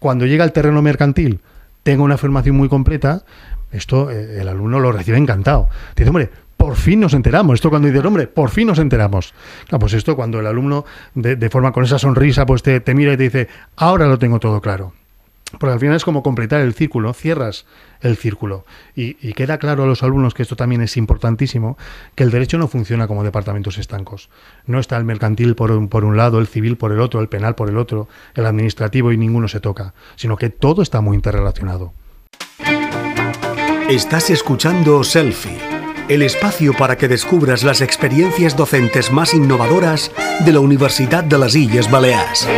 cuando 0.00 0.26
llega 0.26 0.42
al 0.42 0.52
terreno 0.52 0.82
mercantil 0.82 1.40
tenga 1.84 2.02
una 2.02 2.18
formación 2.18 2.56
muy 2.56 2.68
completa, 2.68 3.22
esto 3.70 4.10
eh, 4.10 4.40
el 4.40 4.48
alumno 4.48 4.80
lo 4.80 4.90
recibe 4.90 5.16
encantado. 5.16 5.68
Dice, 5.94 6.08
hombre, 6.10 6.28
por 6.56 6.74
fin 6.74 6.98
nos 6.98 7.14
enteramos. 7.14 7.54
Esto 7.54 7.70
cuando 7.70 7.88
dice, 7.88 8.04
hombre, 8.04 8.26
por 8.26 8.50
fin 8.50 8.66
nos 8.66 8.80
enteramos. 8.80 9.32
Claro, 9.68 9.78
pues 9.78 9.92
esto 9.92 10.16
cuando 10.16 10.40
el 10.40 10.46
alumno 10.46 10.84
de, 11.14 11.50
forma 11.50 11.70
con 11.70 11.84
esa 11.84 11.98
sonrisa 11.98 12.44
pues 12.44 12.62
te 12.62 12.82
mira 12.94 13.12
y 13.12 13.16
te 13.16 13.22
dice, 13.22 13.48
ahora 13.76 14.08
lo 14.08 14.18
tengo 14.18 14.40
todo 14.40 14.60
claro. 14.60 14.92
Porque 15.58 15.72
al 15.72 15.80
final 15.80 15.96
es 15.96 16.04
como 16.04 16.22
completar 16.22 16.60
el 16.60 16.74
círculo, 16.74 17.12
cierras 17.12 17.66
el 18.00 18.16
círculo. 18.16 18.64
Y, 18.94 19.14
queda 19.34 19.58
claro 19.58 19.84
a 19.84 19.86
los 19.86 20.02
alumnos 20.02 20.34
que 20.34 20.42
esto 20.42 20.56
también 20.56 20.80
es 20.82 20.96
importantísimo, 20.96 21.76
que 22.14 22.24
el 22.24 22.30
derecho 22.30 22.58
no 22.58 22.68
funciona 22.68 23.06
como 23.06 23.24
departamentos 23.24 23.78
estancos. 23.78 24.30
No 24.66 24.78
está 24.78 24.96
el 24.96 25.04
mercantil 25.04 25.54
por 25.54 25.70
un, 25.72 25.88
por 25.88 26.04
un 26.04 26.16
lado, 26.16 26.38
el 26.38 26.46
civil 26.46 26.76
por 26.76 26.92
el 26.92 27.00
otro, 27.00 27.20
el 27.20 27.28
penal 27.28 27.54
por 27.54 27.68
el 27.68 27.78
otro, 27.78 28.08
el 28.34 28.46
administrativo 28.46 29.12
y 29.12 29.16
ninguno 29.16 29.48
se 29.48 29.60
toca, 29.60 29.94
sino 30.16 30.36
que 30.36 30.50
todo 30.50 30.82
está 30.82 31.00
muy 31.00 31.16
interrelacionado. 31.16 31.92
Estás 33.88 34.30
escuchando 34.30 35.02
Selfie, 35.02 35.58
el 36.08 36.22
espacio 36.22 36.72
para 36.74 36.96
que 36.96 37.08
descubras 37.08 37.64
las 37.64 37.80
experiencias 37.80 38.56
docentes 38.56 39.10
más 39.10 39.34
innovadoras 39.34 40.12
de 40.44 40.52
la 40.52 40.60
Universidad 40.60 41.24
de 41.24 41.38
las 41.38 41.56
Islas 41.56 41.90
Baleares. 41.90 42.48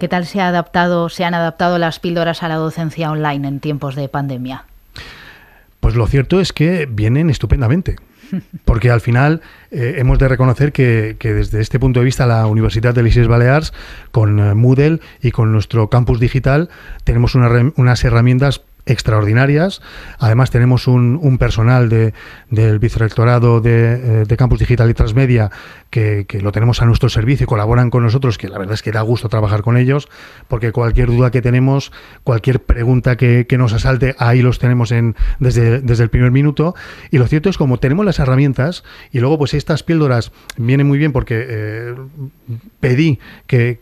¿Qué 0.00 0.08
tal 0.08 0.24
se, 0.24 0.40
ha 0.40 0.48
adaptado, 0.48 1.10
se 1.10 1.26
han 1.26 1.34
adaptado 1.34 1.76
las 1.76 2.00
píldoras 2.00 2.42
a 2.42 2.48
la 2.48 2.54
docencia 2.54 3.10
online 3.10 3.46
en 3.46 3.60
tiempos 3.60 3.94
de 3.96 4.08
pandemia? 4.08 4.64
Pues 5.78 5.94
lo 5.94 6.06
cierto 6.06 6.40
es 6.40 6.54
que 6.54 6.88
vienen 6.90 7.28
estupendamente. 7.28 7.96
Porque 8.64 8.90
al 8.90 9.02
final 9.02 9.42
eh, 9.70 9.96
hemos 9.98 10.18
de 10.18 10.28
reconocer 10.28 10.72
que, 10.72 11.16
desde 11.20 11.60
este 11.60 11.78
punto 11.78 12.00
de 12.00 12.04
vista 12.04 12.26
la 12.26 12.46
Universidad 12.46 12.94
de 12.94 13.06
Islas 13.06 13.28
Baleares, 13.28 13.74
con 14.10 14.38
eh, 14.38 14.54
Moodle 14.54 15.00
y 15.20 15.32
con 15.32 15.52
nuestro 15.52 15.90
campus 15.90 16.18
digital, 16.18 16.70
tenemos 17.04 17.34
unas 17.34 18.02
herramientas 18.02 18.62
extraordinarias. 18.86 19.80
Además 20.18 20.50
tenemos 20.50 20.86
un, 20.86 21.38
personal 21.38 21.88
de, 21.88 22.12
del 22.50 22.78
vicerrectorado 22.78 23.60
de, 23.60 23.70
eh, 23.72 24.24
de, 24.26 24.36
Campus 24.36 24.58
Digital 24.58 24.90
y 24.90 24.94
Transmedia 24.94 25.50
que, 25.90 26.26
lo 26.42 26.52
tenemos 26.52 26.82
a 26.82 26.86
nuestro 26.86 27.08
servicio 27.08 27.44
y 27.44 27.46
colaboran 27.46 27.90
con 27.90 28.02
nosotros, 28.02 28.38
que 28.38 28.48
la 28.48 28.58
verdad 28.58 28.74
es 28.74 28.82
que 28.82 28.92
da 28.92 29.02
gusto 29.02 29.28
trabajar 29.28 29.62
con 29.62 29.76
ellos, 29.76 30.08
porque 30.48 30.72
cualquier 30.72 31.08
duda 31.08 31.30
que 31.30 31.42
tenemos, 31.42 31.92
cualquier 32.24 32.60
pregunta 32.60 33.16
que, 33.16 33.46
nos 33.58 33.72
asalte, 33.72 34.14
ahí 34.18 34.40
los 34.40 34.58
tenemos 34.58 34.90
en, 34.92 35.16
desde, 35.38 35.80
desde 35.80 36.04
el 36.04 36.10
primer 36.10 36.30
minuto. 36.30 36.74
Y 37.10 37.18
lo 37.18 37.26
cierto 37.26 37.50
es 37.50 37.58
como 37.58 37.78
tenemos 37.78 38.06
las 38.06 38.18
herramientas 38.18 38.84
y 39.12 39.20
luego 39.20 39.38
pues 39.38 39.54
estas 39.54 39.82
píldoras 39.82 40.32
vienen 40.56 40.86
muy 40.86 40.98
bien 40.98 41.12
porque 41.12 41.44
eh, 41.48 41.94
pedí 42.80 43.18
que, 43.46 43.78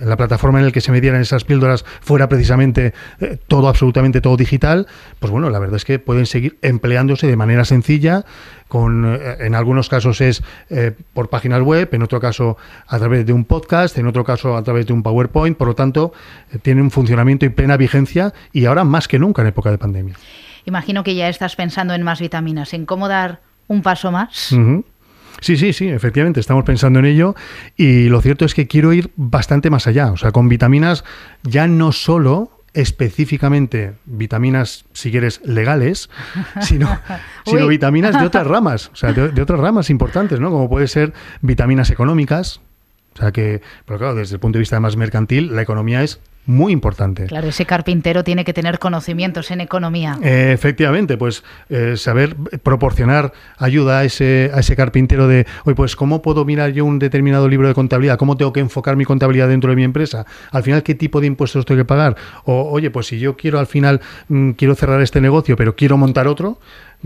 la 0.00 0.16
plataforma 0.16 0.58
en 0.60 0.66
la 0.66 0.72
que 0.72 0.80
se 0.80 0.92
dieran 1.00 1.20
esas 1.20 1.44
píldoras 1.44 1.84
fuera 2.00 2.28
precisamente 2.28 2.94
eh, 3.20 3.38
todo, 3.46 3.57
absolutamente 3.66 4.20
todo 4.20 4.36
digital, 4.36 4.86
pues 5.18 5.32
bueno, 5.32 5.50
la 5.50 5.58
verdad 5.58 5.76
es 5.76 5.84
que 5.84 5.98
pueden 5.98 6.26
seguir 6.26 6.58
empleándose 6.62 7.26
de 7.26 7.36
manera 7.36 7.64
sencilla, 7.64 8.24
con, 8.68 9.04
eh, 9.06 9.38
en 9.40 9.54
algunos 9.54 9.88
casos 9.88 10.20
es 10.20 10.42
eh, 10.70 10.92
por 11.14 11.30
páginas 11.30 11.62
web, 11.62 11.88
en 11.92 12.02
otro 12.02 12.20
caso 12.20 12.56
a 12.86 12.98
través 12.98 13.26
de 13.26 13.32
un 13.32 13.44
podcast, 13.44 13.98
en 13.98 14.06
otro 14.06 14.22
caso 14.22 14.56
a 14.56 14.62
través 14.62 14.86
de 14.86 14.92
un 14.92 15.02
PowerPoint, 15.02 15.56
por 15.56 15.68
lo 15.68 15.74
tanto, 15.74 16.12
eh, 16.52 16.58
tiene 16.58 16.82
un 16.82 16.90
funcionamiento 16.90 17.46
y 17.46 17.48
plena 17.48 17.76
vigencia 17.76 18.32
y 18.52 18.66
ahora 18.66 18.84
más 18.84 19.08
que 19.08 19.18
nunca 19.18 19.42
en 19.42 19.48
época 19.48 19.70
de 19.70 19.78
pandemia. 19.78 20.14
Imagino 20.66 21.02
que 21.02 21.14
ya 21.14 21.28
estás 21.28 21.56
pensando 21.56 21.94
en 21.94 22.02
más 22.02 22.20
vitaminas, 22.20 22.74
en 22.74 22.84
cómo 22.84 23.08
dar 23.08 23.40
un 23.66 23.82
paso 23.82 24.12
más. 24.12 24.54
Sí, 25.40 25.56
sí, 25.56 25.72
sí, 25.72 25.88
efectivamente, 25.88 26.40
estamos 26.40 26.64
pensando 26.64 26.98
en 26.98 27.04
ello 27.04 27.34
y 27.76 28.08
lo 28.08 28.20
cierto 28.20 28.44
es 28.44 28.54
que 28.54 28.66
quiero 28.66 28.92
ir 28.92 29.10
bastante 29.16 29.70
más 29.70 29.86
allá, 29.86 30.10
o 30.10 30.16
sea, 30.16 30.32
con 30.32 30.48
vitaminas 30.48 31.04
ya 31.42 31.68
no 31.68 31.92
solo 31.92 32.57
específicamente 32.74 33.94
vitaminas, 34.04 34.84
si 34.92 35.10
quieres, 35.10 35.40
legales, 35.44 36.10
sino, 36.60 36.98
sino 37.44 37.66
vitaminas 37.66 38.18
de 38.18 38.26
otras 38.26 38.46
ramas, 38.46 38.90
o 38.92 38.96
sea, 38.96 39.12
de, 39.12 39.42
otras 39.42 39.60
ramas 39.60 39.90
importantes, 39.90 40.40
¿no? 40.40 40.50
Como 40.50 40.68
puede 40.68 40.88
ser 40.88 41.12
vitaminas 41.40 41.90
económicas, 41.90 42.60
o 43.14 43.18
sea 43.18 43.32
que, 43.32 43.62
pero 43.84 43.98
claro, 43.98 44.14
desde 44.14 44.34
el 44.34 44.40
punto 44.40 44.58
de 44.58 44.60
vista 44.60 44.78
más 44.80 44.96
mercantil, 44.96 45.54
la 45.54 45.62
economía 45.62 46.02
es 46.02 46.20
muy 46.48 46.72
importante. 46.72 47.26
Claro, 47.26 47.46
ese 47.46 47.66
carpintero 47.66 48.24
tiene 48.24 48.42
que 48.42 48.54
tener 48.54 48.78
conocimientos 48.78 49.50
en 49.50 49.60
economía. 49.60 50.18
Eh, 50.22 50.50
efectivamente, 50.54 51.18
pues 51.18 51.44
eh, 51.68 51.94
saber 51.98 52.36
proporcionar 52.62 53.34
ayuda 53.58 53.98
a 53.98 54.04
ese, 54.04 54.50
a 54.54 54.60
ese 54.60 54.74
carpintero 54.74 55.28
de, 55.28 55.46
oye, 55.64 55.74
pues 55.76 55.94
¿cómo 55.94 56.22
puedo 56.22 56.46
mirar 56.46 56.72
yo 56.72 56.86
un 56.86 56.98
determinado 56.98 57.48
libro 57.48 57.68
de 57.68 57.74
contabilidad? 57.74 58.16
¿Cómo 58.16 58.38
tengo 58.38 58.54
que 58.54 58.60
enfocar 58.60 58.96
mi 58.96 59.04
contabilidad 59.04 59.48
dentro 59.48 59.68
de 59.68 59.76
mi 59.76 59.84
empresa? 59.84 60.24
Al 60.50 60.62
final, 60.62 60.82
¿qué 60.82 60.94
tipo 60.94 61.20
de 61.20 61.26
impuestos 61.26 61.66
tengo 61.66 61.80
que 61.80 61.84
pagar? 61.84 62.16
O, 62.44 62.70
oye, 62.70 62.90
pues 62.90 63.08
si 63.08 63.18
yo 63.18 63.36
quiero 63.36 63.58
al 63.58 63.66
final, 63.66 64.00
mm, 64.28 64.52
quiero 64.52 64.74
cerrar 64.74 65.02
este 65.02 65.20
negocio, 65.20 65.54
pero 65.54 65.76
quiero 65.76 65.98
montar 65.98 66.28
otro, 66.28 66.60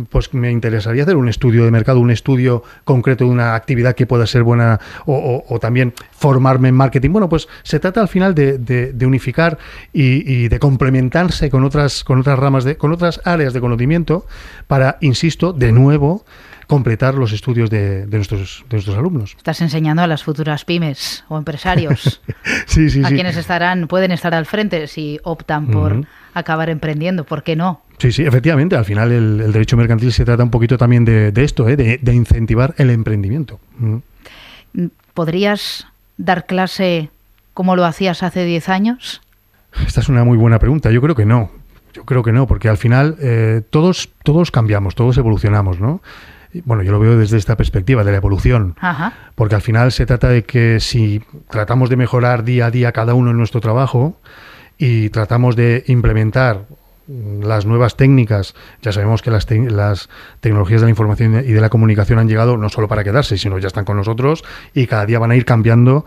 pues 0.08 0.32
me 0.32 0.50
interesaría 0.50 1.02
hacer 1.02 1.16
un 1.16 1.28
estudio 1.28 1.64
de 1.64 1.70
mercado, 1.70 2.00
un 2.00 2.10
estudio 2.10 2.62
concreto 2.84 3.24
de 3.24 3.30
una 3.30 3.54
actividad 3.54 3.94
que 3.94 4.06
pueda 4.06 4.26
ser 4.26 4.42
buena 4.42 4.80
o, 5.06 5.58
también 5.60 5.92
formarme 6.12 6.68
en 6.68 6.74
marketing. 6.74 7.10
Bueno, 7.10 7.28
pues 7.28 7.48
se 7.62 7.78
trata 7.78 8.00
al 8.00 8.08
final 8.08 8.34
de, 8.34 8.94
unificar 9.04 9.58
y, 9.92 10.48
de 10.48 10.58
complementarse 10.58 11.50
con 11.50 11.64
otras, 11.64 12.04
con 12.04 12.18
otras 12.18 12.38
ramas, 12.38 12.64
de, 12.64 12.76
con 12.76 12.92
otras 12.92 13.20
áreas 13.24 13.52
de 13.52 13.60
conocimiento 13.60 14.26
para, 14.66 14.96
insisto, 15.00 15.52
de 15.52 15.72
nuevo, 15.72 16.24
completar 16.66 17.14
los 17.14 17.32
estudios 17.32 17.68
de, 17.68 18.06
nuestros, 18.06 18.64
de 18.70 18.76
nuestros 18.76 18.96
alumnos. 18.96 19.34
Estás 19.36 19.60
enseñando 19.60 20.02
a 20.02 20.06
las 20.06 20.24
futuras 20.24 20.64
pymes 20.64 21.24
o 21.28 21.36
empresarios. 21.36 22.22
sí, 22.66 22.88
sí, 22.88 23.02
a 23.04 23.08
quienes 23.08 23.36
estarán, 23.36 23.88
pueden 23.88 24.10
estar 24.10 24.34
al 24.34 24.46
frente 24.46 24.86
si 24.86 25.20
optan 25.22 25.66
por 25.66 26.06
acabar 26.32 26.70
emprendiendo, 26.70 27.24
¿por 27.24 27.42
qué 27.42 27.56
no? 27.56 27.82
Sí, 28.02 28.10
sí, 28.10 28.24
efectivamente. 28.24 28.74
Al 28.74 28.84
final 28.84 29.12
el, 29.12 29.52
derecho 29.52 29.76
mercantil 29.76 30.12
se 30.12 30.24
trata 30.24 30.42
un 30.42 30.50
poquito 30.50 30.76
también 30.76 31.04
de, 31.04 31.32
esto, 31.36 31.68
¿eh? 31.68 31.76
de, 31.76 32.12
incentivar 32.12 32.74
el 32.78 32.90
emprendimiento. 32.90 33.60
¿Podrías 35.14 35.86
dar 36.16 36.46
clase 36.46 37.10
como 37.54 37.76
lo 37.76 37.84
hacías 37.84 38.24
hace 38.24 38.44
10 38.44 38.68
años? 38.70 39.22
Esta 39.86 40.00
es 40.00 40.08
una 40.08 40.24
muy 40.24 40.36
buena 40.36 40.58
pregunta. 40.58 40.90
Yo 40.90 41.00
creo 41.00 41.14
que 41.14 41.24
no. 41.24 41.52
Yo 41.94 42.04
creo 42.04 42.24
que 42.24 42.32
no, 42.32 42.48
porque 42.48 42.68
al 42.68 42.76
final 42.76 43.18
eh, 43.20 43.62
todos, 43.70 44.08
todos 44.24 44.50
cambiamos, 44.50 44.96
todos 44.96 45.16
evolucionamos, 45.16 45.78
¿no? 45.78 46.02
Bueno, 46.64 46.82
yo 46.82 46.90
lo 46.90 46.98
veo 46.98 47.16
desde 47.16 47.36
esta 47.36 47.56
perspectiva 47.56 48.02
de 48.02 48.10
la 48.10 48.16
evolución, 48.16 48.74
porque 49.36 49.54
al 49.54 49.62
final 49.62 49.92
se 49.92 50.06
trata 50.06 50.28
de 50.28 50.42
que 50.42 50.80
si 50.80 51.22
tratamos 51.48 51.88
de 51.88 51.96
mejorar 51.96 52.42
día 52.42 52.66
a 52.66 52.70
día 52.72 52.90
cada 52.90 53.14
uno 53.14 53.30
en 53.30 53.36
nuestro 53.36 53.60
trabajo 53.60 54.16
y 54.76 55.08
tratamos 55.10 55.54
de 55.54 55.84
implementar 55.86 56.66
las 57.08 57.66
nuevas 57.66 57.96
técnicas, 57.96 58.54
ya 58.80 58.92
sabemos 58.92 59.22
que 59.22 59.30
las, 59.30 59.48
las, 59.50 60.08
tecnologías 60.40 60.80
de 60.80 60.86
la 60.86 60.90
información 60.90 61.34
y 61.44 61.52
de 61.52 61.60
la 61.60 61.68
comunicación 61.68 62.18
han 62.18 62.28
llegado 62.28 62.56
no 62.56 62.68
solo 62.68 62.88
para 62.88 63.04
quedarse, 63.04 63.36
sino 63.38 63.58
ya 63.58 63.66
están 63.66 63.84
con 63.84 63.96
nosotros 63.96 64.44
y 64.74 64.86
cada 64.86 65.06
día 65.06 65.18
van 65.18 65.30
a 65.30 65.36
ir 65.36 65.44
cambiando 65.44 66.04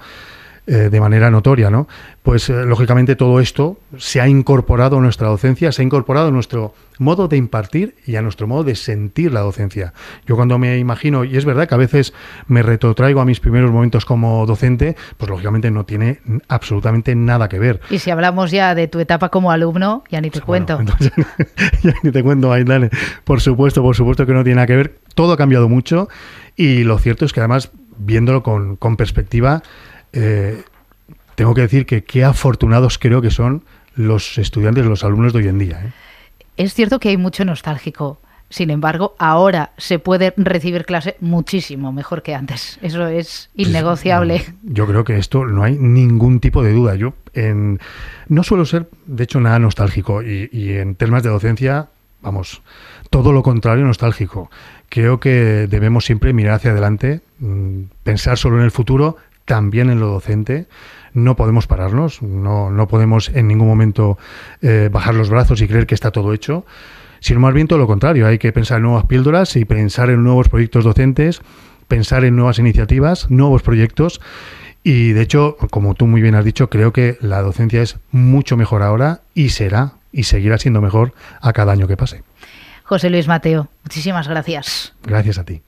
eh, 0.67 0.89
de 0.89 0.99
manera 0.99 1.29
notoria, 1.29 1.69
¿no? 1.69 1.87
Pues 2.23 2.49
eh, 2.49 2.65
lógicamente 2.65 3.15
todo 3.15 3.39
esto 3.39 3.77
se 3.97 4.19
ha 4.19 4.27
incorporado 4.27 4.97
a 4.97 5.01
nuestra 5.01 5.27
docencia, 5.27 5.71
se 5.71 5.83
ha 5.83 5.85
incorporado 5.85 6.29
a 6.29 6.31
nuestro 6.31 6.73
modo 6.97 7.27
de 7.27 7.37
impartir 7.37 7.93
y 8.07 8.15
a 8.15 8.23
nuestro 8.23 8.47
modo 8.47 8.63
de 8.63 8.73
sentir 8.73 9.31
la 9.31 9.41
docencia. 9.41 9.93
Yo 10.25 10.35
cuando 10.35 10.57
me 10.57 10.79
imagino, 10.79 11.23
y 11.23 11.37
es 11.37 11.45
verdad 11.45 11.67
que 11.67 11.75
a 11.75 11.77
veces 11.77 12.15
me 12.47 12.63
retrotraigo 12.63 13.21
a 13.21 13.25
mis 13.25 13.39
primeros 13.39 13.69
momentos 13.69 14.05
como 14.05 14.43
docente, 14.47 14.95
pues 15.17 15.29
lógicamente 15.29 15.69
no 15.69 15.85
tiene 15.85 16.19
absolutamente 16.47 17.13
nada 17.13 17.47
que 17.47 17.59
ver. 17.59 17.79
Y 17.91 17.99
si 17.99 18.09
hablamos 18.09 18.49
ya 18.49 18.73
de 18.73 18.87
tu 18.87 18.99
etapa 18.99 19.29
como 19.29 19.51
alumno, 19.51 20.03
ya 20.09 20.19
ni 20.19 20.31
te 20.31 20.41
cuento. 20.41 20.79
ya 21.83 21.93
ni 22.01 22.11
te 22.11 22.23
cuento, 22.23 22.49
dale. 22.49 22.89
Por 23.23 23.39
supuesto, 23.39 23.83
por 23.83 23.95
supuesto 23.95 24.25
que 24.25 24.33
no 24.33 24.43
tiene 24.43 24.55
nada 24.55 24.65
que 24.65 24.75
ver. 24.75 24.97
Todo 25.13 25.33
ha 25.33 25.37
cambiado 25.37 25.69
mucho 25.69 26.09
y 26.55 26.83
lo 26.85 26.97
cierto 26.97 27.23
es 27.25 27.33
que 27.33 27.39
además, 27.39 27.69
viéndolo 27.97 28.41
con, 28.41 28.77
con 28.77 28.97
perspectiva, 28.97 29.61
eh, 30.15 30.63
tengo 31.35 31.53
que 31.53 31.61
decir 31.61 31.85
que 31.85 32.03
qué 32.03 32.23
afortunados 32.23 32.97
creo 32.97 33.21
que 33.21 33.29
son 33.29 33.63
los 33.95 34.37
estudiantes, 34.37 34.85
los 34.85 35.03
alumnos 35.03 35.33
de 35.33 35.39
hoy 35.39 35.47
en 35.47 35.59
día. 35.59 35.81
¿eh? 35.85 35.91
Es 36.57 36.73
cierto 36.73 36.99
que 36.99 37.09
hay 37.09 37.17
mucho 37.17 37.45
nostálgico. 37.45 38.19
Sin 38.49 38.69
embargo, 38.69 39.15
ahora 39.17 39.71
se 39.77 39.99
puede 39.99 40.33
recibir 40.37 40.85
clase 40.85 41.17
muchísimo 41.19 41.91
mejor 41.91 42.21
que 42.21 42.35
antes. 42.35 42.79
Eso 42.81 43.07
es 43.07 43.49
innegociable. 43.55 44.45
Yo 44.63 44.85
creo 44.87 45.03
que 45.03 45.17
esto 45.17 45.45
no 45.45 45.63
hay 45.63 45.77
ningún 45.77 46.39
tipo 46.39 46.63
de 46.63 46.71
duda. 46.71 46.95
Yo 46.95 47.15
en, 47.33 47.79
no 48.29 48.43
suelo 48.43 48.65
ser, 48.65 48.87
de 49.07 49.23
hecho, 49.23 49.41
nada 49.41 49.59
nostálgico 49.59 50.21
y, 50.21 50.49
y 50.53 50.73
en 50.73 50.95
temas 50.95 51.23
de 51.23 51.29
docencia, 51.29 51.89
vamos, 52.21 52.61
todo 53.09 53.33
lo 53.33 53.43
contrario 53.43 53.83
nostálgico. 53.83 54.51
Creo 54.89 55.19
que 55.19 55.67
debemos 55.67 56.05
siempre 56.05 56.31
mirar 56.31 56.55
hacia 56.55 56.71
adelante, 56.71 57.21
mm, 57.39 57.81
pensar 58.03 58.37
solo 58.37 58.57
en 58.57 58.63
el 58.63 58.71
futuro, 58.71 59.17
también 59.45 59.89
en 59.89 59.99
lo 59.99 60.07
docente. 60.07 60.67
No 61.13 61.35
podemos 61.35 61.67
pararnos, 61.67 62.21
no, 62.21 62.69
no 62.71 62.87
podemos 62.87 63.29
en 63.29 63.47
ningún 63.47 63.67
momento 63.67 64.17
eh, 64.61 64.89
bajar 64.91 65.15
los 65.15 65.29
brazos 65.29 65.61
y 65.61 65.67
creer 65.67 65.87
que 65.87 65.95
está 65.95 66.11
todo 66.11 66.33
hecho, 66.33 66.65
sino 67.21 67.39
más 67.39 67.53
bien 67.53 67.67
todo 67.67 67.79
lo 67.79 67.87
contrario. 67.87 68.27
Hay 68.27 68.37
que 68.37 68.51
pensar 68.51 68.77
en 68.77 68.83
nuevas 68.83 69.05
píldoras 69.05 69.55
y 69.55 69.63
pensar 69.63 70.09
en 70.09 70.23
nuevos 70.23 70.49
proyectos 70.49 70.83
docentes, 70.83 71.41
pensar 71.87 72.25
en 72.25 72.35
nuevas 72.35 72.59
iniciativas, 72.59 73.31
nuevos 73.31 73.61
proyectos. 73.61 74.19
Y 74.83 75.13
de 75.13 75.21
hecho, 75.21 75.57
como 75.71 75.95
tú 75.95 76.05
muy 76.05 76.21
bien 76.21 76.35
has 76.35 76.45
dicho, 76.45 76.69
creo 76.69 76.91
que 76.91 77.17
la 77.21 77.41
docencia 77.41 77.81
es 77.81 77.97
mucho 78.11 78.57
mejor 78.57 78.83
ahora 78.83 79.21
y 79.33 79.49
será 79.49 79.93
y 80.11 80.23
seguirá 80.23 80.57
siendo 80.57 80.81
mejor 80.81 81.13
a 81.41 81.53
cada 81.53 81.71
año 81.71 81.87
que 81.87 81.97
pase. 81.97 82.23
José 82.83 83.09
Luis 83.09 83.27
Mateo, 83.27 83.69
muchísimas 83.83 84.27
gracias. 84.27 84.93
Gracias 85.03 85.39
a 85.39 85.43
ti. 85.43 85.61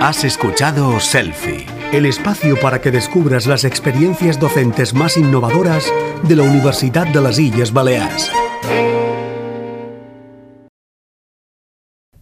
Has 0.00 0.24
escuchado 0.24 1.00
Selfie 1.00 1.64
el 1.92 2.06
espacio 2.06 2.58
para 2.58 2.80
que 2.80 2.90
descubras 2.90 3.46
las 3.46 3.64
experiencias 3.64 4.40
docentes 4.40 4.94
más 4.94 5.18
innovadoras 5.18 5.84
de 6.22 6.36
la 6.36 6.42
Universidad 6.42 7.06
de 7.06 7.20
las 7.20 7.38
Illes 7.38 7.72
Baleares. 7.72 8.32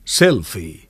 Selfie 0.05 0.90